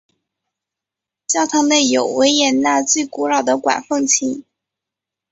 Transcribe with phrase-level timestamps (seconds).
[1.27, 4.43] 教堂内有维也纳最古老的管风琴。